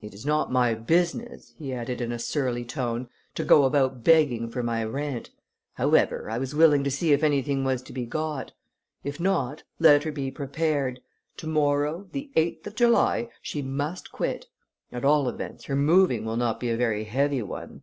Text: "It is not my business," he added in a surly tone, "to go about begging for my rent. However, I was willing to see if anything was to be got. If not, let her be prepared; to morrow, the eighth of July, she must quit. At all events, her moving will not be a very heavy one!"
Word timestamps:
"It 0.00 0.14
is 0.14 0.24
not 0.24 0.50
my 0.50 0.72
business," 0.72 1.52
he 1.58 1.74
added 1.74 2.00
in 2.00 2.12
a 2.12 2.18
surly 2.18 2.64
tone, 2.64 3.10
"to 3.34 3.44
go 3.44 3.64
about 3.64 4.02
begging 4.02 4.48
for 4.48 4.62
my 4.62 4.82
rent. 4.84 5.28
However, 5.74 6.30
I 6.30 6.38
was 6.38 6.54
willing 6.54 6.82
to 6.82 6.90
see 6.90 7.12
if 7.12 7.22
anything 7.22 7.62
was 7.62 7.82
to 7.82 7.92
be 7.92 8.06
got. 8.06 8.52
If 9.04 9.20
not, 9.20 9.62
let 9.78 10.04
her 10.04 10.12
be 10.12 10.30
prepared; 10.30 11.02
to 11.36 11.46
morrow, 11.46 12.08
the 12.12 12.30
eighth 12.36 12.66
of 12.66 12.74
July, 12.74 13.28
she 13.42 13.60
must 13.60 14.10
quit. 14.12 14.46
At 14.92 15.04
all 15.04 15.28
events, 15.28 15.64
her 15.66 15.76
moving 15.76 16.24
will 16.24 16.38
not 16.38 16.58
be 16.58 16.70
a 16.70 16.76
very 16.78 17.04
heavy 17.04 17.42
one!" 17.42 17.82